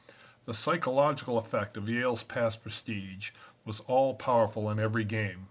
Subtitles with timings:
[0.45, 3.29] "The psychological effect of Yale's past prestige
[3.65, 5.39] was all powerful in every game.